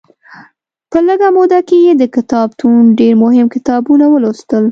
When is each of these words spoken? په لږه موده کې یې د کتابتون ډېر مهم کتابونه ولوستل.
په 0.91 0.97
لږه 1.07 1.29
موده 1.35 1.59
کې 1.67 1.77
یې 1.85 1.93
د 2.01 2.03
کتابتون 2.15 2.75
ډېر 2.99 3.13
مهم 3.23 3.47
کتابونه 3.55 4.05
ولوستل. 4.09 4.59